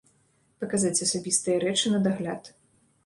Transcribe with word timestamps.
Паказаць 0.61 1.03
асабістыя 1.05 1.59
рэчы 1.65 1.93
на 1.97 2.01
дагляд. 2.09 2.53